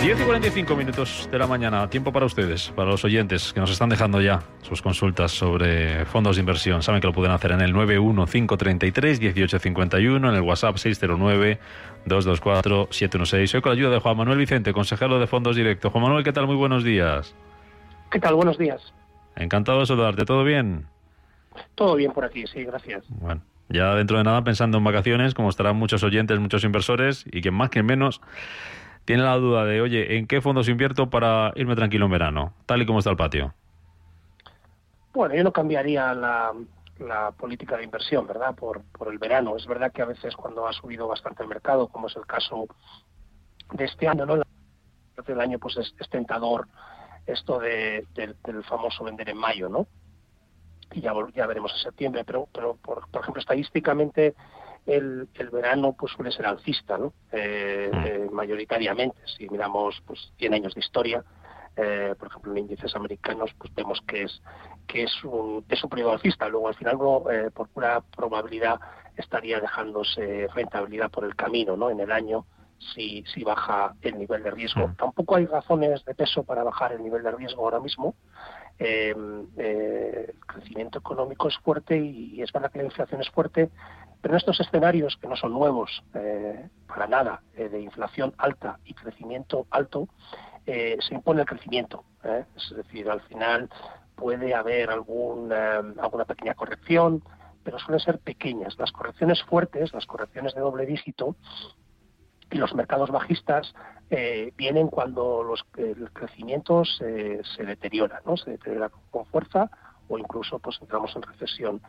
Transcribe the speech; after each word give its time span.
10 0.00 0.20
y 0.20 0.22
45 0.22 0.76
minutos 0.76 1.28
de 1.30 1.38
la 1.40 1.48
mañana, 1.48 1.90
tiempo 1.90 2.12
para 2.12 2.24
ustedes, 2.24 2.70
para 2.70 2.88
los 2.88 3.04
oyentes 3.04 3.52
que 3.52 3.58
nos 3.58 3.72
están 3.72 3.88
dejando 3.88 4.20
ya 4.20 4.44
sus 4.62 4.80
consultas 4.80 5.32
sobre 5.32 6.04
fondos 6.04 6.36
de 6.36 6.40
inversión. 6.40 6.84
Saben 6.84 7.00
que 7.00 7.08
lo 7.08 7.12
pueden 7.12 7.32
hacer 7.32 7.50
en 7.50 7.60
el 7.60 7.74
915331851, 7.74 10.28
en 10.28 10.34
el 10.36 10.42
WhatsApp 10.42 10.76
609-224-716. 12.06 13.56
Hoy 13.56 13.60
con 13.60 13.70
la 13.70 13.76
ayuda 13.76 13.90
de 13.90 13.98
Juan 13.98 14.16
Manuel 14.16 14.38
Vicente, 14.38 14.72
consejero 14.72 15.18
de 15.18 15.26
fondos 15.26 15.56
directos. 15.56 15.90
Juan 15.90 16.04
Manuel, 16.04 16.22
¿qué 16.22 16.32
tal? 16.32 16.46
Muy 16.46 16.54
buenos 16.54 16.84
días. 16.84 17.34
¿Qué 18.12 18.20
tal? 18.20 18.36
Buenos 18.36 18.56
días. 18.56 18.94
Encantado 19.34 19.80
de 19.80 19.86
saludarte. 19.86 20.24
¿Todo 20.24 20.44
bien? 20.44 20.86
Todo 21.74 21.96
bien 21.96 22.12
por 22.12 22.24
aquí, 22.24 22.46
sí, 22.46 22.62
gracias. 22.62 23.02
Bueno, 23.08 23.42
ya 23.68 23.96
dentro 23.96 24.16
de 24.16 24.22
nada 24.22 24.44
pensando 24.44 24.78
en 24.78 24.84
vacaciones, 24.84 25.34
como 25.34 25.50
estarán 25.50 25.74
muchos 25.74 26.04
oyentes, 26.04 26.38
muchos 26.38 26.62
inversores, 26.62 27.24
y 27.32 27.40
que 27.40 27.50
más 27.50 27.70
que 27.70 27.82
menos 27.82 28.20
tiene 29.08 29.22
la 29.22 29.36
duda 29.36 29.64
de, 29.64 29.80
oye, 29.80 30.18
¿en 30.18 30.26
qué 30.26 30.42
fondos 30.42 30.68
invierto 30.68 31.08
para 31.08 31.50
irme 31.56 31.74
tranquilo 31.74 32.04
en 32.04 32.12
verano? 32.12 32.52
Tal 32.66 32.82
y 32.82 32.84
como 32.84 32.98
está 32.98 33.08
el 33.08 33.16
patio. 33.16 33.54
Bueno, 35.14 35.34
yo 35.34 35.42
no 35.42 35.50
cambiaría 35.50 36.12
la, 36.12 36.52
política 37.38 37.78
de 37.78 37.84
inversión, 37.84 38.26
¿verdad? 38.26 38.54
Por, 38.54 38.82
por 38.92 39.10
el 39.10 39.16
verano. 39.16 39.56
Es 39.56 39.66
verdad 39.66 39.92
que 39.92 40.02
a 40.02 40.04
veces 40.04 40.36
cuando 40.36 40.68
ha 40.68 40.74
subido 40.74 41.08
bastante 41.08 41.42
el 41.42 41.48
mercado, 41.48 41.88
como 41.88 42.08
es 42.08 42.16
el 42.16 42.26
caso 42.26 42.66
de 43.72 43.86
este 43.86 44.06
año, 44.06 44.26
¿no? 44.26 44.42
El 45.26 45.40
año 45.40 45.58
pues 45.58 45.78
es, 45.78 46.10
tentador 46.10 46.68
esto 47.24 47.58
de, 47.58 48.04
del 48.14 48.62
famoso 48.64 49.04
vender 49.04 49.30
en 49.30 49.38
mayo, 49.38 49.70
¿no? 49.70 49.86
Y 50.92 51.00
ya, 51.00 51.14
ya 51.34 51.46
veremos 51.46 51.72
en 51.72 51.78
septiembre, 51.78 52.24
pero, 52.26 52.46
pero 52.52 52.76
por, 52.76 53.08
por 53.08 53.22
ejemplo, 53.22 53.40
estadísticamente 53.40 54.34
el, 54.88 55.28
verano 55.52 55.92
pues 55.92 56.12
suele 56.12 56.32
ser 56.32 56.46
alcista, 56.46 56.96
¿no? 56.96 57.12
Eh, 57.30 57.90
mm. 57.92 58.06
eh, 58.06 58.28
mayoritariamente, 58.32 59.18
si 59.36 59.48
miramos 59.48 60.02
pues 60.06 60.32
100 60.38 60.54
años 60.54 60.74
de 60.74 60.80
historia, 60.80 61.22
eh, 61.76 62.14
por 62.18 62.28
ejemplo 62.28 62.52
en 62.52 62.58
índices 62.58 62.94
americanos, 62.96 63.50
pues 63.58 63.72
vemos 63.74 64.00
que 64.06 64.24
es 64.24 64.42
que 64.86 65.04
es 65.04 65.24
un 65.24 65.64
es 65.68 65.84
un 65.84 65.90
periodo 65.90 66.12
alcista. 66.12 66.48
Luego 66.48 66.68
al 66.68 66.74
final 66.74 66.96
uno, 66.96 67.24
por 67.54 67.68
pura 67.68 68.00
probabilidad 68.00 68.80
estaría 69.16 69.60
dejándose 69.60 70.48
rentabilidad 70.54 71.10
por 71.10 71.24
el 71.24 71.36
camino, 71.36 71.76
¿no? 71.76 71.90
En 71.90 72.00
el 72.00 72.10
año 72.10 72.46
si, 72.94 73.24
si 73.34 73.44
baja 73.44 73.94
el 74.00 74.18
nivel 74.18 74.42
de 74.42 74.50
riesgo. 74.50 74.88
Mm. 74.88 74.96
Tampoco 74.96 75.36
hay 75.36 75.46
razones 75.46 76.04
de 76.06 76.14
peso 76.14 76.44
para 76.44 76.64
bajar 76.64 76.92
el 76.92 77.02
nivel 77.02 77.22
de 77.22 77.32
riesgo 77.32 77.64
ahora 77.64 77.80
mismo. 77.80 78.14
el 78.78 80.34
crecimiento 80.46 81.00
económico 81.00 81.48
es 81.48 81.58
fuerte 81.58 81.98
y, 81.98 82.40
es 82.40 82.50
verdad 82.52 82.70
que 82.72 82.78
la 82.78 82.84
inflación 82.84 83.20
es 83.20 83.28
fuerte, 83.28 83.70
pero 84.20 84.34
en 84.34 84.38
estos 84.38 84.58
escenarios, 84.60 85.16
que 85.20 85.28
no 85.28 85.36
son 85.36 85.52
nuevos 85.52 86.02
eh, 86.14 86.68
para 86.86 87.06
nada, 87.06 87.42
eh, 87.54 87.68
de 87.68 87.80
inflación 87.80 88.34
alta 88.38 88.78
y 88.84 88.94
crecimiento 88.94 89.66
alto, 89.70 90.08
eh, 90.66 90.98
se 91.00 91.14
impone 91.14 91.42
el 91.42 91.46
crecimiento. 91.46 92.04
Es 92.56 92.76
decir, 92.76 93.08
al 93.08 93.20
final 93.22 93.70
puede 94.16 94.54
haber 94.54 94.90
alguna 94.90 96.24
pequeña 96.26 96.54
corrección, 96.54 97.22
pero 97.62 97.78
suelen 97.78 98.00
ser 98.00 98.18
pequeñas. 98.18 98.76
Las 98.78 98.90
correcciones 98.90 99.42
fuertes, 99.44 99.94
las 99.94 100.06
correcciones 100.06 100.54
de 100.54 100.60
doble 100.60 100.84
dígito, 100.84 101.36
y 102.50 102.56
los 102.56 102.74
mercados 102.74 103.10
bajistas 103.10 103.74
vienen 104.56 104.88
cuando 104.88 105.42
los, 105.42 105.64
el 105.76 106.10
crecimiento 106.12 106.84
se, 106.84 107.42
se 107.44 107.64
deteriora, 107.64 108.22
se 108.42 108.52
deteriora 108.52 108.90
con 109.10 109.26
fuerza 109.26 109.70
o 110.08 110.18
incluso 110.18 110.58
pues 110.58 110.78
entramos 110.80 111.14
en 111.14 111.22
recesión. 111.22 111.80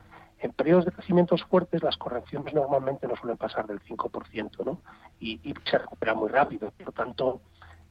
En 0.42 0.52
periodos 0.52 0.86
de 0.86 0.92
crecimientos 0.92 1.44
fuertes 1.44 1.84
las 1.84 1.98
correcciones 1.98 2.54
normalmente 2.54 3.08
no 3.08 3.16
suelen 3.16 3.38
pasar 3.38 3.68
del 3.68 3.82
5%, 3.82 4.66
¿no? 4.66 4.82
Y, 5.20 5.54
se 5.66 5.78
recupera 5.78 6.14
muy 6.14 6.30
rápido. 6.30 6.72
Por 6.72 6.88
lo 6.88 6.92
tanto, 6.94 7.42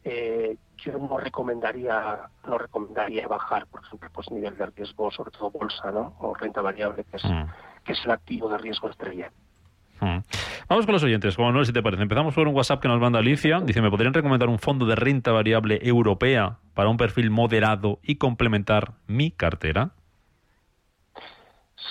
eh, 0.02 0.56
yo 0.78 0.98
no 0.98 1.18
recomendaría 1.18 2.30
no 2.46 2.56
recomendaría 2.56 3.28
bajar, 3.28 3.66
por 3.66 3.82
ejemplo, 3.82 4.08
pues 4.12 4.30
nivel 4.30 4.56
de 4.56 4.66
riesgo, 4.66 5.10
sobre 5.10 5.30
todo 5.30 5.50
bolsa, 5.50 5.90
¿no? 5.90 6.14
O 6.20 6.34
renta 6.34 6.62
variable, 6.62 7.04
que 7.04 7.18
es, 7.18 7.24
mm. 7.24 7.44
que 7.84 7.92
es 7.92 8.04
el 8.04 8.10
activo 8.12 8.48
de 8.48 8.58
riesgo 8.58 8.88
estrella. 8.88 9.30
Mm. 10.00 10.18
Vamos 10.68 10.86
con 10.86 10.92
los 10.92 11.02
oyentes, 11.02 11.36
como 11.36 11.52
no, 11.52 11.64
si 11.64 11.72
te 11.72 11.82
parece. 11.82 12.02
Empezamos 12.02 12.34
por 12.34 12.46
un 12.46 12.54
WhatsApp 12.54 12.80
que 12.80 12.88
nos 12.88 13.00
manda 13.00 13.18
Alicia. 13.18 13.60
Dice, 13.60 13.82
¿me 13.82 13.90
podrían 13.90 14.14
recomendar 14.14 14.48
un 14.48 14.58
fondo 14.58 14.86
de 14.86 14.94
renta 14.94 15.32
variable 15.32 15.80
europea 15.82 16.58
para 16.74 16.88
un 16.88 16.96
perfil 16.96 17.30
moderado 17.30 17.98
y 18.02 18.16
complementar 18.16 18.94
mi 19.06 19.30
cartera? 19.30 19.90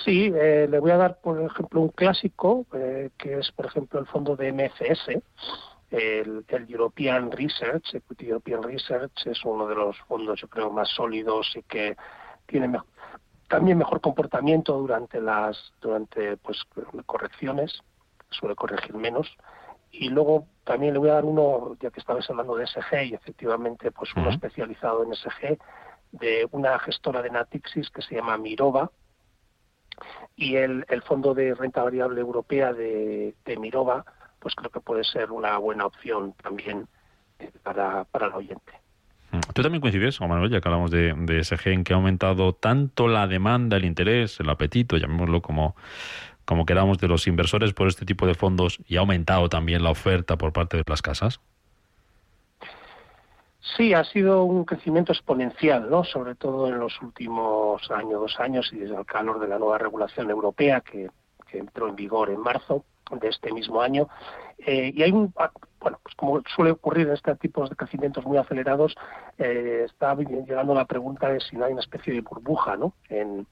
Sí, 0.04 0.30
eh, 0.34 0.66
le 0.68 0.78
voy 0.80 0.90
a 0.90 0.98
dar, 0.98 1.18
por 1.20 1.40
ejemplo, 1.40 1.80
un 1.80 1.88
clásico, 1.88 2.66
eh, 2.74 3.10
que 3.16 3.38
es, 3.38 3.50
por 3.52 3.66
ejemplo, 3.66 3.98
el 3.98 4.06
fondo 4.06 4.36
de 4.36 4.52
MFS, 4.52 5.22
el, 5.90 6.44
European 6.68 7.30
Research, 7.30 7.94
Equity 7.94 8.26
European 8.26 8.62
Research, 8.62 9.26
es 9.26 9.42
uno 9.44 9.66
de 9.66 9.74
los 9.74 9.96
fondos, 10.00 10.40
yo 10.40 10.48
creo, 10.48 10.70
más 10.70 10.90
sólidos 10.90 11.50
y 11.56 11.62
que 11.62 11.96
tiene 12.46 12.78
también 13.48 13.78
mejor 13.78 14.02
comportamiento 14.02 14.76
durante 14.76 15.22
las 15.22 15.72
durante 15.80 16.36
pues 16.36 16.58
correcciones, 17.06 17.82
suele 18.28 18.54
corregir 18.54 18.94
menos. 18.94 19.26
Y 19.90 20.10
luego 20.10 20.46
también 20.64 20.92
le 20.92 20.98
voy 20.98 21.08
a 21.08 21.14
dar 21.14 21.24
uno, 21.24 21.76
ya 21.80 21.90
que 21.90 22.00
estabas 22.00 22.28
hablando 22.28 22.56
de 22.56 22.66
SG, 22.66 23.06
y 23.06 23.14
efectivamente, 23.14 23.90
pues 23.90 24.14
uno 24.14 24.28
especializado 24.28 25.02
en 25.02 25.14
SG, 25.14 25.58
de 26.12 26.46
una 26.52 26.78
gestora 26.78 27.22
de 27.22 27.30
Natixis 27.30 27.88
que 27.90 28.02
se 28.02 28.16
llama 28.16 28.36
Mirova, 28.36 28.90
y 30.38 30.54
el, 30.54 30.84
fondo 31.04 31.34
de 31.34 31.52
renta 31.52 31.82
variable 31.82 32.20
europea 32.20 32.72
de, 32.72 33.34
Mirova, 33.58 34.04
pues 34.38 34.54
creo 34.54 34.70
que 34.70 34.78
puede 34.78 35.02
ser 35.02 35.32
una 35.32 35.58
buena 35.58 35.84
opción 35.84 36.32
también 36.40 36.86
eh, 37.40 37.50
para, 37.64 38.04
para 38.04 38.28
el 38.28 38.34
oyente. 38.34 38.72
Mm. 39.32 39.40
¿Tú 39.52 39.62
también 39.62 39.80
coincides, 39.80 40.16
Juan 40.16 40.30
Manuel, 40.30 40.52
ya 40.52 40.60
que 40.60 40.68
hablamos 40.68 40.92
de, 40.92 41.12
de 41.12 41.42
SG, 41.42 41.70
en 41.70 41.82
que 41.82 41.92
ha 41.92 41.96
aumentado 41.96 42.52
tanto 42.52 43.08
la 43.08 43.26
demanda, 43.26 43.76
el 43.78 43.84
interés, 43.84 44.38
el 44.38 44.48
apetito, 44.48 44.96
llamémoslo 44.96 45.42
como, 45.42 45.74
como 46.44 46.64
queramos, 46.66 46.98
de 46.98 47.08
los 47.08 47.26
inversores 47.26 47.72
por 47.72 47.88
este 47.88 48.06
tipo 48.06 48.24
de 48.24 48.34
fondos 48.34 48.78
y 48.86 48.96
ha 48.96 49.00
aumentado 49.00 49.48
también 49.48 49.82
la 49.82 49.90
oferta 49.90 50.38
por 50.38 50.52
parte 50.52 50.76
de 50.76 50.84
las 50.86 51.02
casas? 51.02 51.40
Sí, 53.60 53.92
ha 53.92 54.04
sido 54.04 54.44
un 54.44 54.64
crecimiento 54.64 55.12
exponencial, 55.12 55.90
¿no? 55.90 56.04
Sobre 56.04 56.36
todo 56.36 56.68
en 56.68 56.78
los 56.78 57.00
últimos 57.02 57.90
años, 57.90 58.20
dos 58.20 58.38
años 58.38 58.70
y 58.72 58.78
desde 58.78 58.96
el 58.96 59.04
calor 59.04 59.40
de 59.40 59.48
la 59.48 59.58
nueva 59.58 59.78
regulación 59.78 60.30
europea 60.30 60.80
que, 60.80 61.10
entró 61.50 61.88
en 61.88 61.96
vigor 61.96 62.28
en 62.28 62.40
marzo 62.40 62.84
de 63.10 63.28
este 63.28 63.50
mismo 63.52 63.80
año. 63.80 64.08
Eh, 64.58 64.92
y 64.94 65.02
hay 65.02 65.10
un, 65.10 65.32
ah, 65.38 65.50
bueno, 65.80 65.98
pues 66.02 66.14
como 66.14 66.42
suele 66.54 66.72
ocurrir 66.72 67.06
en 67.08 67.14
este 67.14 67.34
tipo 67.36 67.66
de 67.66 67.74
crecimientos 67.74 68.24
muy 68.26 68.36
acelerados, 68.36 68.94
eh, 69.38 69.84
está 69.86 70.14
llegando 70.14 70.74
la 70.74 70.84
pregunta 70.84 71.30
de 71.30 71.40
si 71.40 71.56
no 71.56 71.64
hay 71.64 71.72
una 71.72 71.80
especie 71.80 72.12
de 72.12 72.20
burbuja, 72.20 72.76
¿no? 72.76 72.92
En, 73.08 73.46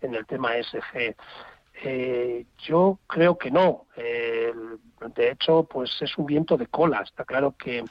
en 0.00 0.14
el 0.14 0.26
tema 0.26 0.52
SG. 0.62 1.16
Eh, 1.82 2.46
yo 2.58 3.00
creo 3.08 3.36
que 3.36 3.50
no. 3.50 3.86
de 3.96 5.30
hecho, 5.30 5.64
pues 5.64 5.90
es 6.00 6.16
un 6.16 6.26
viento 6.26 6.56
de 6.56 6.68
cola. 6.68 7.00
Está 7.02 7.24
claro 7.24 7.54
que 7.58 7.84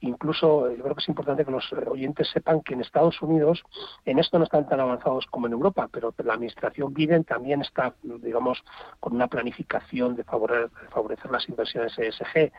Incluso 0.00 0.70
yo 0.70 0.82
creo 0.82 0.94
que 0.94 1.00
es 1.00 1.08
importante 1.08 1.44
que 1.44 1.50
los 1.50 1.72
oyentes 1.72 2.28
sepan 2.28 2.60
que 2.60 2.74
en 2.74 2.82
Estados 2.82 3.20
Unidos 3.22 3.62
en 4.04 4.18
esto 4.18 4.38
no 4.38 4.44
están 4.44 4.68
tan 4.68 4.78
avanzados 4.78 5.26
como 5.26 5.46
en 5.46 5.54
Europa, 5.54 5.88
pero 5.90 6.12
la 6.22 6.34
administración 6.34 6.92
Biden 6.92 7.24
también 7.24 7.62
está, 7.62 7.94
digamos, 8.02 8.62
con 9.00 9.14
una 9.14 9.26
planificación 9.26 10.14
de 10.14 10.24
favorecer, 10.24 11.30
las 11.30 11.48
inversiones 11.48 11.98
ESG. 11.98 12.52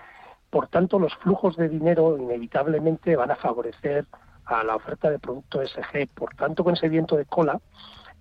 Por 0.50 0.68
tanto, 0.68 0.98
los 0.98 1.14
flujos 1.18 1.56
de 1.58 1.70
dinero 1.70 2.18
inevitablemente 2.18 3.16
van 3.16 3.30
a 3.30 3.36
favorecer 3.36 4.08
a 4.46 4.64
la 4.64 4.76
oferta 4.76 5.12
de 5.12 5.20
producto 5.20 5.62
ESG. 5.62 6.08
Por 6.16 6.34
tanto, 6.36 6.64
con 6.64 6.74
ese 6.74 6.90
viento 6.90 7.18
de 7.18 7.26
cola, 7.26 7.60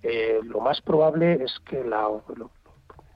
eh, 0.03 0.41
lo 0.43 0.61
más 0.61 0.83
probable 0.83 1.43
es 1.43 1.59
que 1.61 1.83
la, 1.83 2.07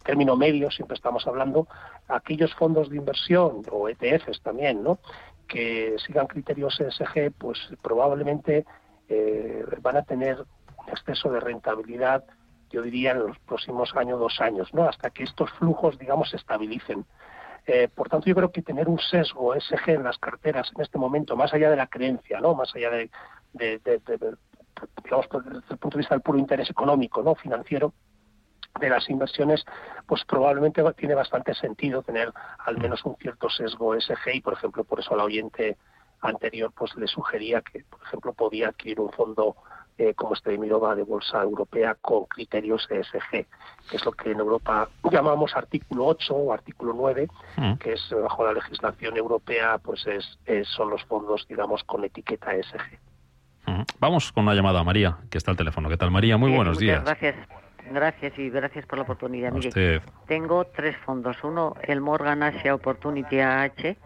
término 0.04 0.36
medio, 0.36 0.70
siempre 0.70 0.94
estamos 0.94 1.26
hablando, 1.26 1.66
aquellos 2.08 2.54
fondos 2.54 2.88
de 2.88 2.96
inversión 2.96 3.62
o 3.70 3.88
ETFs 3.88 4.40
también, 4.42 4.82
¿no? 4.82 4.98
Que 5.50 5.96
sigan 6.06 6.28
criterios 6.28 6.80
ESG, 6.80 7.32
pues 7.36 7.58
probablemente 7.82 8.64
eh, 9.08 9.64
van 9.82 9.96
a 9.96 10.02
tener 10.02 10.38
un 10.38 10.88
exceso 10.88 11.30
de 11.30 11.40
rentabilidad, 11.40 12.24
yo 12.70 12.82
diría, 12.82 13.10
en 13.10 13.26
los 13.26 13.38
próximos 13.40 13.94
años, 13.96 14.20
dos 14.20 14.40
años, 14.40 14.72
¿no? 14.72 14.84
Hasta 14.84 15.10
que 15.10 15.24
estos 15.24 15.50
flujos, 15.58 15.98
digamos, 15.98 16.30
se 16.30 16.36
estabilicen. 16.36 17.04
Eh, 17.66 17.88
por 17.92 18.08
tanto, 18.08 18.26
yo 18.26 18.34
creo 18.36 18.52
que 18.52 18.62
tener 18.62 18.88
un 18.88 19.00
sesgo 19.00 19.54
SG 19.54 19.90
en 19.90 20.04
las 20.04 20.18
carteras 20.18 20.70
en 20.74 20.82
este 20.82 20.98
momento, 20.98 21.36
más 21.36 21.52
allá 21.52 21.68
de 21.68 21.76
la 21.76 21.88
creencia, 21.88 22.40
no, 22.40 22.54
más 22.54 22.72
allá 22.76 22.90
de, 22.90 23.10
digamos, 23.52 25.28
desde 25.44 25.58
el 25.68 25.78
punto 25.78 25.96
de 25.96 25.98
vista 25.98 26.14
del 26.14 26.22
puro 26.22 26.38
interés 26.38 26.70
económico, 26.70 27.22
no, 27.22 27.34
financiero, 27.34 27.92
de 28.78 28.88
las 28.88 29.08
inversiones, 29.10 29.64
pues 30.06 30.24
probablemente 30.24 30.82
tiene 30.94 31.14
bastante 31.14 31.54
sentido 31.54 32.02
tener 32.02 32.32
al 32.58 32.78
menos 32.78 33.04
un 33.04 33.16
cierto 33.16 33.48
sesgo 33.50 33.98
SG 33.98 34.34
y, 34.34 34.40
por 34.40 34.52
ejemplo, 34.52 34.84
por 34.84 35.00
eso 35.00 35.14
al 35.14 35.20
oyente 35.20 35.76
anterior 36.22 36.72
pues 36.76 36.94
le 36.96 37.06
sugería 37.06 37.62
que, 37.62 37.84
por 37.84 38.00
ejemplo, 38.02 38.32
podía 38.32 38.68
adquirir 38.68 39.00
un 39.00 39.10
fondo 39.10 39.56
eh, 39.98 40.14
como 40.14 40.34
este 40.34 40.50
de 40.50 40.58
Mirova 40.58 40.94
de 40.94 41.02
Bolsa 41.02 41.42
Europea 41.42 41.94
con 42.00 42.24
criterios 42.24 42.86
ESG, 42.90 43.30
que 43.90 43.96
es 43.96 44.04
lo 44.04 44.12
que 44.12 44.30
en 44.30 44.38
Europa 44.38 44.88
llamamos 45.10 45.54
artículo 45.54 46.06
8 46.06 46.34
o 46.34 46.52
artículo 46.52 46.94
9, 46.94 47.28
mm. 47.56 47.74
que 47.74 47.92
es 47.92 48.08
bajo 48.10 48.46
la 48.46 48.52
legislación 48.54 49.16
europea, 49.16 49.78
pues 49.78 50.06
es, 50.06 50.38
son 50.68 50.90
los 50.90 51.04
fondos, 51.04 51.46
digamos, 51.48 51.84
con 51.84 52.04
etiqueta 52.04 52.54
ESG. 52.54 52.98
Mm. 53.66 53.82
Vamos 53.98 54.32
con 54.32 54.44
una 54.44 54.54
llamada 54.54 54.80
a 54.80 54.84
María, 54.84 55.18
que 55.30 55.36
está 55.36 55.50
al 55.50 55.58
teléfono. 55.58 55.90
¿Qué 55.90 55.98
tal, 55.98 56.10
María? 56.10 56.38
Muy 56.38 56.54
buenos 56.54 56.78
días. 56.78 57.04
Gracias. 57.04 57.36
Gracias 57.90 58.38
y 58.38 58.50
gracias 58.50 58.86
por 58.86 58.98
la 58.98 59.02
oportunidad. 59.02 59.52
tengo 60.28 60.64
tres 60.64 60.96
fondos. 60.98 61.42
Uno, 61.42 61.74
el 61.82 62.00
Morgan 62.00 62.42
Asia 62.44 62.74
Opportunity 62.74 63.40
AH, 63.40 63.96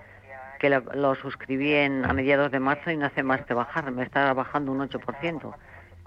que 0.59 0.71
lo, 0.71 1.15
suscribí 1.17 1.75
en, 1.75 2.05
a 2.07 2.15
mediados 2.15 2.51
de 2.51 2.61
marzo 2.61 2.91
y 2.91 2.97
no 2.97 3.07
hace 3.07 3.23
más 3.23 3.45
que 3.45 3.53
bajar. 3.53 3.91
Me 3.91 4.03
está 4.03 4.33
bajando 4.33 4.73
un 4.73 4.81
8%. 4.89 5.55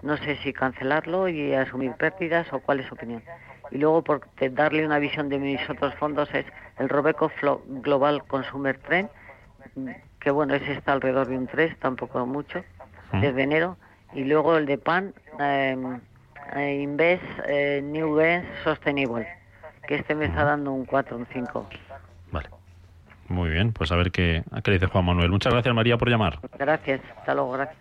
No 0.02 0.18
sé 0.18 0.38
si 0.38 0.54
cancelarlo 0.54 1.28
y 1.28 1.54
asumir 1.54 1.94
pérdidas 1.94 2.52
o 2.52 2.60
cuál 2.60 2.80
es 2.80 2.88
su 2.88 2.96
opinión. 2.96 3.22
Y 3.70 3.78
luego, 3.78 4.04
por 4.04 4.22
darle 4.52 4.84
una 4.84 4.98
visión 4.98 5.30
de 5.30 5.38
mis 5.38 5.70
otros 5.70 5.94
fondos, 5.96 6.34
es 6.34 6.46
el 6.80 6.90
Robeco 6.90 7.32
Global 7.68 8.24
Consumer 8.26 8.80
Trend, 8.80 9.10
que 10.20 10.32
bueno, 10.32 10.56
ese 10.56 10.74
está 10.74 10.94
alrededor 10.94 11.28
de 11.28 11.38
un 11.38 11.48
3, 11.48 11.78
tampoco 11.78 12.26
mucho, 12.26 12.64
desde 13.12 13.44
enero. 13.44 13.78
Y 14.14 14.24
luego 14.24 14.58
el 14.58 14.66
de 14.66 14.78
PAN, 14.78 15.14
eh, 15.40 16.00
Invest 16.56 17.24
eh, 17.48 17.82
New 17.84 18.16
Gains 18.16 18.46
Sustainable, 18.64 19.28
que 19.88 19.96
este 19.96 20.16
me 20.16 20.26
está 20.26 20.44
dando 20.44 20.72
un 20.72 20.86
4, 20.86 21.18
un 21.18 21.28
5. 21.32 21.70
Vale. 22.32 22.50
Muy 23.30 23.50
bien, 23.50 23.74
pues 23.74 23.92
a 23.92 23.96
ver 23.96 24.12
qué, 24.12 24.44
qué 24.64 24.72
dice 24.72 24.88
Juan 24.88 25.06
Manuel. 25.06 25.30
Muchas 25.30 25.54
gracias, 25.54 25.74
María, 25.76 25.98
por 25.98 26.10
llamar. 26.10 26.40
Gracias, 26.58 27.02
hasta 27.18 27.34
luego, 27.34 27.52
gracias. 27.52 27.78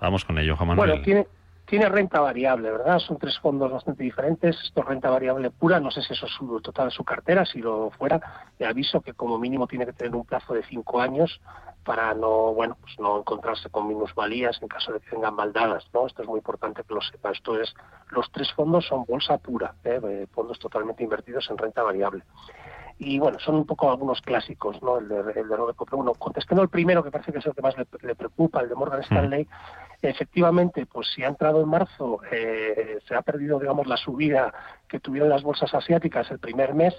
Vamos 0.00 0.24
con 0.24 0.38
ello, 0.38 0.56
Juan 0.56 0.68
Manuel. 0.68 0.90
Bueno, 0.90 1.04
tiene, 1.04 1.26
tiene 1.66 1.88
renta 1.88 2.20
variable, 2.20 2.70
¿verdad? 2.70 2.98
Son 2.98 3.18
tres 3.18 3.38
fondos 3.38 3.70
bastante 3.70 4.02
diferentes. 4.02 4.56
Esto 4.62 4.80
es 4.80 4.86
renta 4.86 5.10
variable 5.10 5.50
pura, 5.50 5.80
no 5.80 5.90
sé 5.90 6.02
si 6.02 6.12
eso 6.12 6.26
es 6.26 6.32
su 6.32 6.60
total 6.60 6.86
de 6.86 6.90
su 6.92 7.04
cartera, 7.04 7.44
si 7.44 7.60
lo 7.60 7.90
fuera, 7.90 8.20
le 8.58 8.66
aviso 8.66 9.00
que 9.00 9.12
como 9.12 9.38
mínimo 9.38 9.66
tiene 9.66 9.86
que 9.86 9.92
tener 9.92 10.14
un 10.14 10.24
plazo 10.24 10.54
de 10.54 10.62
cinco 10.64 11.00
años 11.00 11.40
para 11.84 12.14
no, 12.14 12.54
bueno, 12.54 12.76
pues 12.80 12.98
no 12.98 13.18
encontrarse 13.18 13.68
con 13.70 13.86
minusvalías 13.86 14.60
en 14.62 14.68
caso 14.68 14.92
de 14.92 15.00
que 15.00 15.10
tengan 15.10 15.34
maldadas, 15.34 15.84
¿no? 15.92 16.06
Esto 16.06 16.22
es 16.22 16.28
muy 16.28 16.38
importante 16.38 16.82
que 16.82 16.94
lo 16.94 17.00
sepa. 17.00 17.30
Esto 17.30 17.60
es, 17.60 17.74
los 18.10 18.30
tres 18.32 18.52
fondos 18.52 18.86
son 18.86 19.04
bolsa 19.04 19.38
pura, 19.38 19.74
¿eh? 19.84 20.00
Eh, 20.02 20.26
fondos 20.32 20.58
totalmente 20.58 21.04
invertidos 21.04 21.48
en 21.50 21.58
renta 21.58 21.82
variable. 21.82 22.24
Y 22.98 23.18
bueno, 23.18 23.38
son 23.40 23.56
un 23.56 23.66
poco 23.66 23.90
algunos 23.90 24.20
clásicos, 24.22 24.80
¿no? 24.80 24.98
El 24.98 25.08
de, 25.08 25.16
el 25.34 25.48
de 25.48 25.56
Robeco, 25.56 25.84
pero 25.84 25.98
bueno, 25.98 26.14
contestando 26.14 26.62
el 26.62 26.68
primero, 26.68 27.02
que 27.02 27.10
parece 27.10 27.32
que 27.32 27.38
es 27.38 27.46
el 27.46 27.54
que 27.54 27.62
más 27.62 27.74
le, 27.76 28.14
preocupa, 28.14 28.60
el 28.60 28.68
de 28.68 28.76
Morgan 28.76 29.00
mm. 29.00 29.02
Stanley, 29.02 29.48
efectivamente, 30.00 30.86
pues 30.86 31.08
si 31.12 31.24
ha 31.24 31.28
entrado 31.28 31.60
en 31.60 31.68
marzo, 31.68 32.20
eh, 32.30 32.98
se 33.06 33.14
ha 33.16 33.22
perdido, 33.22 33.58
digamos, 33.58 33.86
la 33.88 33.96
subida 33.96 34.54
que 34.88 35.00
tuvieron 35.00 35.28
las 35.28 35.42
bolsas 35.42 35.74
asiáticas 35.74 36.30
el 36.30 36.38
primer 36.38 36.74
mes 36.74 36.94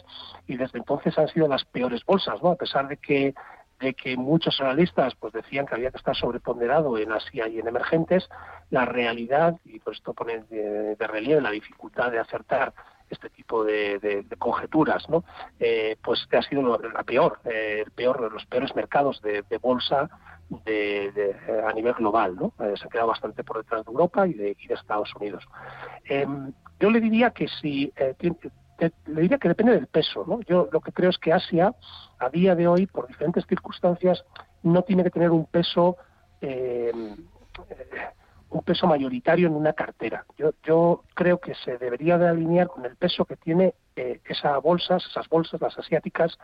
y 0.47 0.57
desde 0.57 0.79
entonces 0.79 1.17
han 1.17 1.29
sido 1.29 1.47
las 1.47 1.63
peores 1.63 2.03
bolsas, 2.05 2.43
¿no? 2.43 2.51
A 2.51 2.55
pesar 2.55 2.89
de 2.89 2.97
que 2.97 3.33
de 3.80 3.94
que 3.94 4.16
muchos 4.16 4.60
analistas 4.62 5.16
pues 5.16 5.33
decían 5.33 5.66
que 5.66 5.75
había 5.75 5.92
que 5.92 5.98
estar 5.98 6.16
sobreponderado 6.16 6.98
en 6.98 7.12
Asia 7.12 7.48
y 7.48 7.60
en 7.60 7.68
emergentes, 7.68 8.30
la 8.69 8.86
realidad, 8.86 9.56
y 9.66 9.80
por 9.80 9.94
esto 9.94 10.13
pone 10.13 10.44
de, 10.50 10.95
relieve 11.00 11.42
la 11.42 11.51
dificultad 11.51 12.12
de 12.12 12.19
acertar 12.19 12.74
este 13.10 13.30
tipo 13.30 13.63
de, 13.63 14.25
conjeturas, 14.39 15.07
¿no? 15.10 15.24
Eh, 15.60 15.95
pues 16.04 16.27
ha 16.31 16.42
sido 16.42 16.77
la 16.77 17.04
peor, 17.04 17.39
eh, 17.45 17.83
el 17.86 17.92
peor, 17.92 18.31
los 18.31 18.45
peores 18.45 18.75
mercados 18.75 19.22
de, 19.22 19.44
bolsa 19.62 20.10
de, 20.66 21.36
a 21.68 21.72
nivel 21.74 21.94
global, 21.94 22.36
¿no? 22.36 22.54
Eh, 22.66 22.74
se 22.75 22.86
ha 22.86 22.89
quedado 22.89 23.10
bastante 23.10 23.44
por 23.44 23.57
detrás 23.57 23.86
de 23.86 23.92
Europa 23.92 24.27
y 24.27 24.33
de, 24.33 24.57
y 24.60 24.74
Estados 24.74 25.13
Unidos. 25.16 25.44
Em, 26.06 26.51
yo 26.80 26.89
le 26.89 27.00
diría 27.00 27.30
que 27.30 27.48
si 27.48 27.94
le 28.80 29.22
diría 29.22 29.38
que 29.38 29.48
depende 29.48 29.74
del 29.74 29.88
peso, 29.88 30.25
¿no? 30.27 30.42
Yo 30.42 30.69
lo 30.72 30.81
que 30.81 30.92
creo 30.92 31.10
es 31.10 31.18
que 31.18 31.33
Asia, 31.33 31.74
a 32.19 32.30
día 32.30 32.56
de 32.56 32.68
hoy, 32.68 32.88
por 32.88 33.07
diferentes 33.07 33.45
circunstancias, 33.48 34.24
no 34.63 34.83
tiene 34.83 35.04
que 35.04 35.12
tener 35.12 35.31
un 35.31 35.45
peso 35.45 35.98
eh, 36.42 36.92
un 38.56 38.63
peso 38.63 38.88
mayoritario 38.88 39.48
en 39.48 39.56
una 39.56 39.74
cartera. 39.74 40.25
Yo, 40.38 41.04
creo 41.13 41.39
que 41.39 41.56
se 41.56 41.77
debería 41.77 42.18
de 42.18 42.27
alinear 42.27 42.68
con 42.68 42.86
el 42.86 42.95
peso 42.95 43.25
que 43.25 43.36
tiene 43.36 43.75
eh, 43.95 44.22
esas 44.25 44.62
bolsas, 44.62 45.06
esas 45.06 45.27
bolsas, 45.27 45.60
las 45.60 45.77
asiáticas, 45.77 46.38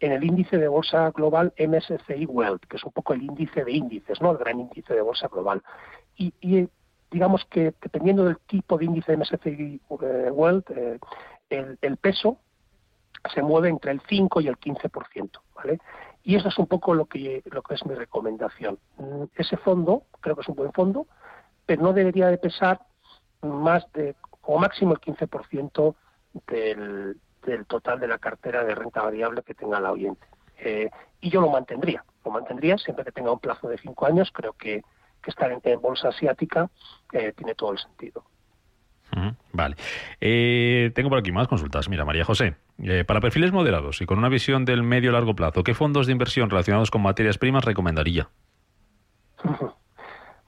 en 0.00 0.12
el 0.12 0.24
índice 0.24 0.56
de 0.56 0.68
bolsa 0.68 1.10
global 1.10 1.52
MSCI 1.58 2.24
World, 2.24 2.60
que 2.60 2.76
es 2.76 2.84
un 2.84 2.92
poco 2.92 3.12
el 3.12 3.22
índice 3.22 3.64
de 3.64 3.72
índices, 3.72 4.20
¿no? 4.22 4.30
El 4.32 4.38
gran 4.38 4.58
índice 4.58 4.94
de 4.94 5.02
bolsa 5.02 5.28
global. 5.28 5.62
Y, 6.16 6.32
digamos 7.10 7.44
que 7.46 7.74
dependiendo 7.82 8.24
del 8.24 8.38
tipo 8.46 8.78
de 8.78 8.84
índice 8.84 9.16
MSCI 9.16 9.80
eh, 10.00 10.98
World, 11.50 11.78
el, 11.80 11.96
peso 11.96 12.38
se 13.34 13.42
mueve 13.42 13.68
entre 13.68 13.92
el 13.92 14.00
5 14.08 14.40
y 14.40 14.48
el 14.48 14.58
15%, 14.58 15.40
¿vale? 15.54 15.80
Y 16.22 16.36
eso 16.36 16.48
es 16.48 16.58
un 16.58 16.66
poco 16.66 16.94
lo 16.94 17.06
que, 17.06 17.42
es 17.70 17.86
mi 17.86 17.94
recomendación. 17.94 18.78
Mm, 18.98 19.24
ese 19.36 19.56
fondo, 19.56 20.04
creo 20.20 20.36
que 20.36 20.42
es 20.42 20.48
un 20.48 20.56
buen 20.56 20.72
fondo, 20.72 21.06
pero 21.66 21.82
no 21.82 21.92
debería 21.92 22.28
de 22.28 22.38
pesar 22.38 22.80
más 23.42 23.90
de, 23.92 24.14
como 24.40 24.58
máximo 24.58 24.92
el 24.92 25.00
15% 25.00 25.94
del, 26.46 27.16
del 27.44 27.66
total 27.66 28.00
de 28.00 28.08
la 28.08 28.18
cartera 28.18 28.64
de 28.64 28.74
renta 28.74 29.02
variable 29.02 29.42
que 29.42 29.54
tenga 29.54 29.80
la 29.80 29.92
oyente. 29.92 30.26
Eh, 30.58 30.90
y 31.20 31.30
yo 31.30 31.40
lo 31.40 31.50
mantendría, 31.50 32.04
lo 32.24 32.30
mantendría 32.30 32.76
siempre 32.78 33.04
que 33.04 33.12
tenga 33.12 33.32
un 33.32 33.38
plazo 33.38 33.68
de 33.68 33.78
cinco 33.78 34.06
años, 34.06 34.30
creo 34.32 34.52
que, 34.52 34.82
que 35.22 35.30
estar 35.30 35.50
en, 35.50 35.80
bolsa 35.80 36.08
asiática 36.08 36.70
eh, 37.12 37.32
tiene 37.36 37.54
todo 37.54 37.72
el 37.72 37.78
sentido. 37.78 38.24
Vale. 39.52 39.76
Eh, 40.20 40.92
tengo 40.94 41.08
por 41.08 41.18
aquí 41.18 41.32
más 41.32 41.48
consultas. 41.48 41.88
Mira, 41.88 42.04
María 42.04 42.24
José, 42.24 42.54
eh, 42.82 43.04
para 43.04 43.20
perfiles 43.20 43.52
moderados 43.52 44.00
y 44.00 44.06
con 44.06 44.18
una 44.18 44.28
visión 44.28 44.64
del 44.64 44.82
medio-largo 44.82 45.34
plazo, 45.34 45.64
¿qué 45.64 45.74
fondos 45.74 46.06
de 46.06 46.12
inversión 46.12 46.50
relacionados 46.50 46.90
con 46.90 47.02
materias 47.02 47.38
primas 47.38 47.64
recomendaría? 47.64 48.28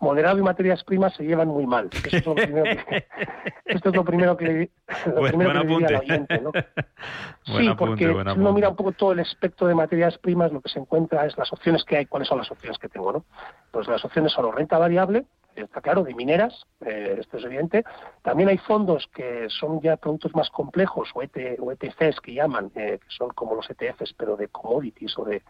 Moderado 0.02 0.36
y 0.36 0.42
materias 0.42 0.82
primas 0.82 1.14
se 1.14 1.22
llevan 1.22 1.46
muy 1.46 1.64
mal. 1.64 1.88
Esto 1.92 2.16
es 2.16 2.26
lo 2.26 2.34
primero 2.34 2.64
que, 2.64 3.06
esto 3.66 3.88
es 3.90 3.94
lo 3.94 4.04
primero 4.04 4.36
que, 4.36 4.68
lo 5.06 5.22
primero 5.22 5.52
que 5.52 5.66
diría 5.68 5.86
al 5.86 5.96
oyente. 5.96 6.40
¿no? 6.40 6.50
sí, 7.44 7.70
porque 7.78 8.06
si 8.06 8.40
uno 8.40 8.52
mira 8.52 8.70
un 8.70 8.74
poco 8.74 8.90
todo 8.90 9.12
el 9.12 9.20
espectro 9.20 9.68
de 9.68 9.76
materias 9.76 10.18
primas, 10.18 10.50
lo 10.50 10.60
que 10.60 10.70
se 10.70 10.80
encuentra 10.80 11.24
es 11.24 11.38
las 11.38 11.52
opciones 11.52 11.84
que 11.84 11.98
hay, 11.98 12.06
cuáles 12.06 12.26
son 12.26 12.38
las 12.38 12.50
opciones 12.50 12.78
que 12.80 12.88
tengo. 12.88 13.12
¿no? 13.12 13.24
Pues 13.70 13.86
las 13.86 14.04
opciones 14.04 14.32
son 14.32 14.52
renta 14.52 14.76
variable, 14.76 15.24
está 15.54 15.80
claro, 15.80 16.02
de 16.02 16.14
mineras, 16.14 16.66
eh, 16.80 17.16
esto 17.20 17.36
es 17.36 17.44
evidente. 17.44 17.84
También 18.22 18.48
hay 18.48 18.58
fondos 18.58 19.08
que 19.14 19.48
son 19.48 19.80
ya 19.80 19.96
productos 19.96 20.34
más 20.34 20.50
complejos, 20.50 21.10
o, 21.14 21.22
ET, 21.22 21.58
o 21.60 21.72
ETCs 21.72 22.20
que 22.20 22.34
llaman, 22.34 22.70
eh, 22.74 22.98
que 23.00 23.08
son 23.08 23.30
como 23.30 23.54
los 23.54 23.68
ETFs, 23.70 24.14
pero 24.14 24.36
de 24.36 24.48
commodities 24.48 25.18
o 25.18 25.24
de 25.24 25.42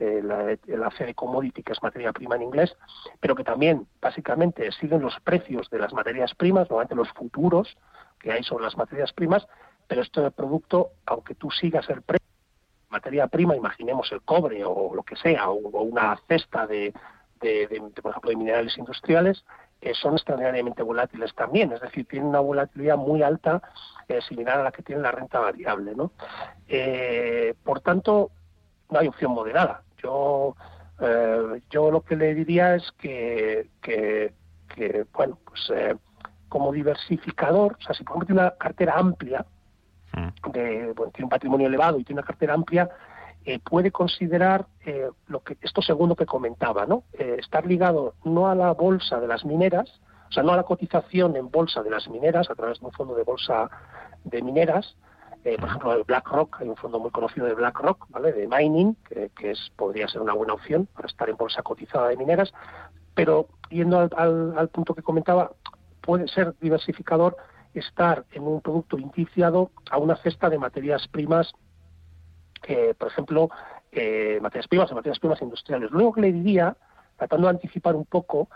eh, 0.00 0.20
la, 0.22 0.90
C 0.90 1.04
de 1.04 1.14
commodity, 1.14 1.62
que 1.62 1.72
es 1.72 1.82
materia 1.82 2.12
prima 2.12 2.36
en 2.36 2.42
inglés, 2.42 2.76
pero 3.20 3.36
que 3.36 3.44
también 3.44 3.86
básicamente 4.00 4.70
siguen 4.72 5.00
los 5.00 5.18
precios 5.20 5.70
de 5.70 5.78
las 5.78 5.92
materias 5.92 6.34
primas, 6.34 6.68
normalmente 6.68 6.96
los 6.96 7.10
futuros 7.10 7.76
que 8.18 8.32
hay 8.32 8.42
sobre 8.42 8.64
las 8.64 8.76
materias 8.76 9.12
primas, 9.12 9.46
pero 9.86 10.02
este 10.02 10.30
producto, 10.32 10.90
aunque 11.06 11.34
tú 11.34 11.50
sigas 11.50 11.88
el 11.90 12.02
precio, 12.02 12.26
materia 12.88 13.26
prima, 13.28 13.56
imaginemos 13.56 14.10
el 14.12 14.22
cobre 14.22 14.64
o 14.64 14.94
lo 14.94 15.02
que 15.02 15.16
sea, 15.16 15.50
o 15.50 15.82
una 15.82 16.16
cesta 16.28 16.66
de, 16.66 16.92
de, 17.44 17.80
por 18.02 18.10
ejemplo, 18.10 18.30
de 18.30 18.36
minerales 18.36 18.76
industriales, 18.78 19.44
eh, 19.80 19.92
son 19.94 20.14
extraordinariamente 20.14 20.82
volátiles 20.82 21.34
también, 21.34 21.72
es 21.72 21.80
decir, 21.80 22.06
tienen 22.06 22.28
una 22.28 22.40
volatilidad 22.40 22.96
muy 22.96 23.22
alta, 23.22 23.62
eh, 24.08 24.20
similar 24.22 24.60
a 24.60 24.62
la 24.64 24.72
que 24.72 24.82
tiene 24.82 25.02
la 25.02 25.10
renta 25.10 25.40
variable. 25.40 25.94
¿no? 25.94 26.12
Eh, 26.68 27.54
por 27.62 27.80
tanto, 27.80 28.30
no 28.90 28.98
hay 28.98 29.08
opción 29.08 29.32
moderada. 29.32 29.82
Yo, 29.98 30.54
yo 31.70 31.90
lo 31.90 32.02
que 32.02 32.16
le 32.16 32.34
diría 32.34 32.76
es 32.76 32.92
que, 32.92 33.68
que, 33.82 34.32
bueno, 35.12 35.38
pues 35.44 35.98
como 36.48 36.72
diversificador, 36.72 37.76
o 37.78 37.82
sea, 37.82 37.94
si 37.94 38.04
por 38.04 38.12
ejemplo 38.12 38.26
tiene 38.26 38.40
una 38.42 38.50
cartera 38.56 38.94
amplia, 38.96 39.44
mm. 40.12 40.50
de, 40.50 40.92
bueno, 40.92 41.12
tiene 41.12 41.24
un 41.24 41.30
patrimonio 41.30 41.66
elevado 41.66 41.98
y 41.98 42.04
tiene 42.04 42.20
una 42.20 42.26
cartera 42.26 42.54
amplia, 42.54 42.88
eh, 43.46 43.58
puede 43.58 43.90
considerar 43.90 44.66
eh, 44.86 45.10
lo 45.26 45.40
que 45.40 45.58
esto 45.60 45.82
segundo 45.82 46.16
que 46.16 46.24
comentaba, 46.24 46.86
¿no? 46.86 47.04
Eh, 47.12 47.36
estar 47.38 47.66
ligado 47.66 48.14
no 48.24 48.48
a 48.48 48.54
la 48.54 48.72
bolsa 48.72 49.20
de 49.20 49.26
las 49.26 49.44
mineras, 49.44 50.00
o 50.30 50.32
sea, 50.32 50.42
no 50.42 50.52
a 50.52 50.56
la 50.56 50.62
cotización 50.62 51.36
en 51.36 51.50
bolsa 51.50 51.82
de 51.82 51.90
las 51.90 52.08
mineras 52.08 52.48
a 52.50 52.54
través 52.54 52.80
de 52.80 52.86
un 52.86 52.92
fondo 52.92 53.14
de 53.14 53.22
bolsa 53.22 53.68
de 54.24 54.42
mineras, 54.42 54.96
por 55.60 55.68
ejemplo, 55.68 56.04
BlackRock, 56.06 56.62
hay 56.62 56.68
un 56.70 56.76
fondo 56.76 56.98
muy 56.98 57.10
conocido 57.10 57.46
de 57.46 57.52
BlackRock, 57.52 58.06
¿vale? 58.08 58.32
De 58.32 58.48
mining, 58.48 58.96
que, 59.04 59.50
es, 59.50 59.70
podría 59.76 60.08
ser 60.08 60.22
una 60.22 60.32
buena 60.32 60.54
opción 60.54 60.86
para 60.86 61.06
estar 61.06 61.28
en 61.28 61.36
bolsa 61.36 61.62
cotizada 61.62 62.08
de 62.08 62.16
mineras. 62.16 62.50
Pero 63.14 63.48
yendo 63.68 63.98
al, 63.98 64.68
punto 64.70 64.94
que 64.94 65.02
comentaba, 65.02 65.50
puede 66.00 66.28
ser 66.28 66.54
diversificador 66.62 67.36
estar 67.74 68.24
en 68.32 68.44
un 68.44 68.62
producto 68.62 68.96
indiciado 68.96 69.70
a 69.90 69.98
una 69.98 70.16
cesta 70.16 70.48
de 70.48 70.58
materias 70.58 71.06
primas, 71.08 71.52
eh, 72.68 72.94
por 72.96 73.08
ejemplo, 73.08 73.50
eh, 73.92 74.38
materias 74.40 74.68
primas 74.68 74.90
o 74.90 74.94
materias 74.94 75.18
primas 75.18 75.40
industriales. 75.42 75.90
Luego 75.90 76.12
que 76.12 76.20
le 76.22 76.32
diría, 76.32 76.76
tratando 77.16 77.46
de 77.46 77.54
anticipar 77.54 77.94
un 77.94 78.04
poco, 78.04 78.48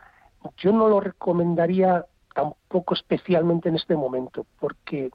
yo 0.57 0.73
no 0.73 0.89
lo 0.89 1.01
recomendaría 1.01 2.05
tampoco 2.35 2.95
especialmente 2.95 3.69
en 3.69 3.77
este 3.77 3.97
momento, 3.97 4.47
porque 4.61 5.11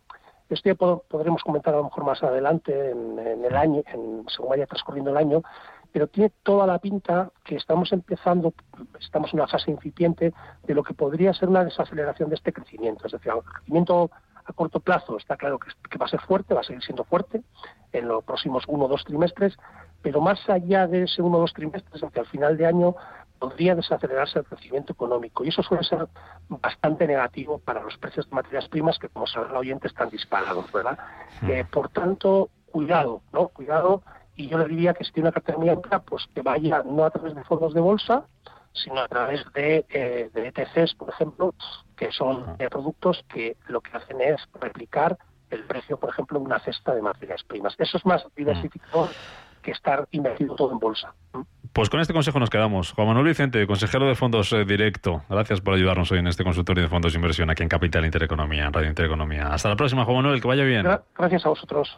esto 0.50 0.70
ya 0.70 0.76
podremos 0.76 1.42
comentar 1.44 1.74
a 1.74 1.78
lo 1.78 1.86
mejor 1.86 2.04
más 2.04 2.22
adelante, 2.22 2.92
en, 2.92 3.44
el 3.44 3.56
año, 3.56 3.82
según 4.28 4.50
vaya 4.50 4.68
transcurriendo 4.68 5.12
el 5.12 5.18
año, 5.18 5.42
pero 5.92 6.08
tiene 6.08 6.32
toda 6.44 6.66
la 6.68 6.80
pinta 6.80 7.32
que 7.44 7.56
estamos 7.56 7.92
empezando, 7.92 8.54
estamos 9.00 9.34
en 9.34 9.40
una 9.40 9.48
fase 9.48 9.72
incipiente 9.72 10.34
de 10.64 10.74
lo 10.74 10.84
que 10.84 10.94
podría 10.94 11.34
ser 11.34 11.50
una 11.50 11.64
desaceleración 11.64 12.30
de 12.30 12.36
este 12.36 12.52
crecimiento. 12.52 13.06
Es 13.06 13.14
decir, 13.14 13.32
el 13.32 13.44
crecimiento 13.44 14.12
a 14.46 14.54
corto 14.54 14.80
plazo 14.80 15.18
está 15.18 15.38
claro 15.38 15.60
que, 15.60 15.72
que, 15.90 15.98
va 15.98 16.06
a 16.06 16.10
ser 16.10 16.22
fuerte, 16.22 16.54
va 16.54 16.62
a 16.62 16.64
seguir 16.64 16.84
siendo 16.84 17.04
fuerte 17.04 17.42
en 17.92 18.08
los 18.08 18.24
próximos 18.24 18.64
uno 18.68 18.86
o 18.86 18.88
dos 18.88 19.04
trimestres, 19.04 19.58
pero 20.02 20.22
más 20.22 20.48
allá 20.50 20.88
de 20.88 21.04
ese 21.04 21.22
uno 21.22 21.38
o 21.38 21.42
dos 21.42 21.54
trimestres, 21.54 22.04
hacia 22.04 22.22
el 22.22 22.28
final 22.28 22.58
de 22.58 22.66
año, 22.66 22.96
podría 23.40 23.76
desacelerarse 23.76 24.40
el 24.40 24.46
crecimiento 24.46 24.94
económico 24.94 25.44
y 25.44 25.50
eso 25.50 25.64
suele 25.64 25.84
ser 25.84 26.08
bastante 26.48 27.06
negativo 27.06 27.60
para 27.60 27.82
los 27.82 27.98
precios 27.98 28.30
de 28.30 28.36
materias 28.36 28.68
primas 28.70 28.98
que, 28.98 29.10
como 29.10 29.28
saben 29.28 29.50
los 29.50 29.60
oyentes, 29.60 29.92
están 29.92 30.10
disparados, 30.10 30.72
¿verdad? 30.72 30.98
Hmm. 31.42 31.50
Eh, 31.50 31.66
por 31.66 31.90
tanto, 31.90 32.50
cuidado, 32.72 33.22
¿no? 33.32 33.50
Cuidado 33.50 34.02
y 34.36 34.48
yo 34.48 34.58
le 34.58 34.66
diría 34.66 34.94
que 34.94 35.04
si 35.04 35.12
tiene 35.12 35.28
una 35.28 35.34
cartera 35.34 35.58
muy 35.58 35.70
amplia, 35.70 36.00
pues 36.00 36.26
que 36.34 36.42
vaya 36.42 36.84
no 36.84 37.06
a 37.06 37.12
través 37.12 37.36
de 37.36 37.44
fondos 37.44 37.74
de 37.74 37.82
bolsa, 37.82 38.26
sino 38.74 39.02
a 39.02 39.08
través 39.08 39.46
de, 39.54 39.86
eh, 39.90 40.30
de 40.34 40.48
ETCs, 40.48 40.96
por 40.96 41.10
ejemplo, 41.10 41.54
que 41.96 42.12
son 42.12 42.56
eh, 42.60 42.70
productos 42.70 43.24
que 43.30 43.58
lo 43.68 43.82
que 43.82 43.96
hacen 43.96 44.22
es 44.22 44.42
replicar 44.60 45.18
el 45.50 45.64
precio, 45.64 45.98
por 45.98 46.10
ejemplo, 46.10 46.40
de 46.40 46.46
una 46.46 46.60
cesta 46.60 46.94
de 46.94 47.02
materias 47.02 47.44
primas. 47.44 47.76
Eso 47.78 47.98
es 47.98 48.06
más 48.06 48.26
hmm. 48.26 48.30
diversificador 48.36 49.10
que 49.62 49.72
estar 49.72 50.08
invertido 50.12 50.56
todo 50.56 50.74
en 50.74 50.80
bolsa. 50.80 51.14
Pues 51.72 51.90
con 51.90 52.00
este 52.00 52.14
consejo 52.14 52.40
nos 52.40 52.50
quedamos. 52.50 52.92
Juan 52.92 53.08
Manuel 53.08 53.26
Vicente, 53.26 53.66
consejero 53.66 54.08
de 54.08 54.14
Fondos 54.14 54.52
eh, 54.54 54.66
Directo. 54.66 55.24
Gracias 55.30 55.62
por 55.62 55.74
ayudarnos 55.74 56.12
hoy 56.12 56.20
en 56.20 56.28
este 56.28 56.44
consultorio 56.44 56.84
de 56.84 56.90
fondos 56.90 57.14
de 57.14 57.18
inversión 57.18 57.50
aquí 57.50 57.64
en 57.64 57.70
Capital 57.70 58.06
Intereconomía, 58.06 58.66
en 58.66 58.74
Radio 58.74 58.90
Intereconomía. 58.90 59.48
Hasta 59.48 59.70
la 59.70 59.76
próxima, 59.76 60.06
Juan 60.06 60.18
Manuel, 60.18 60.42
que 60.42 60.48
vaya 60.48 60.64
bien. 60.64 60.86
Gracias 61.16 61.46
a 61.46 61.50
vosotros. 61.50 61.98